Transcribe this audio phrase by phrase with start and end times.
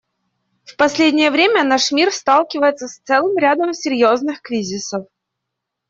[0.63, 5.05] В последнее время наш мир сталкивается с целым рядом серьезных кризисов.